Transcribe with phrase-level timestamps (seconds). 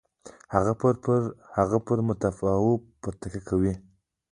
[1.57, 3.73] هغه پر متکاوو پر تکیه وه.